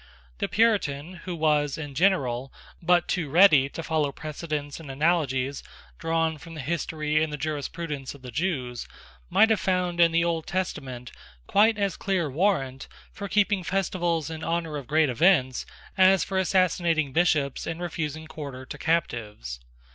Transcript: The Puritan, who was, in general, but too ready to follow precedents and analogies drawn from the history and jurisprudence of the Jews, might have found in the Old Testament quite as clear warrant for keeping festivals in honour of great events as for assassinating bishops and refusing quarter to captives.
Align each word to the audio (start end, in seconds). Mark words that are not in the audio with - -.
The 0.39 0.47
Puritan, 0.49 1.13
who 1.25 1.35
was, 1.35 1.77
in 1.77 1.93
general, 1.93 2.51
but 2.81 3.07
too 3.07 3.29
ready 3.29 3.69
to 3.69 3.83
follow 3.83 4.11
precedents 4.11 4.79
and 4.79 4.89
analogies 4.89 5.61
drawn 5.99 6.39
from 6.39 6.55
the 6.55 6.59
history 6.61 7.21
and 7.23 7.39
jurisprudence 7.39 8.15
of 8.15 8.23
the 8.23 8.31
Jews, 8.31 8.87
might 9.29 9.51
have 9.51 9.59
found 9.59 9.99
in 9.99 10.11
the 10.11 10.25
Old 10.25 10.47
Testament 10.47 11.11
quite 11.45 11.77
as 11.77 11.97
clear 11.97 12.31
warrant 12.31 12.87
for 13.13 13.27
keeping 13.29 13.63
festivals 13.63 14.31
in 14.31 14.43
honour 14.43 14.75
of 14.75 14.87
great 14.87 15.07
events 15.09 15.67
as 15.95 16.23
for 16.23 16.39
assassinating 16.39 17.13
bishops 17.13 17.67
and 17.67 17.79
refusing 17.79 18.25
quarter 18.25 18.65
to 18.65 18.77
captives. 18.79 19.59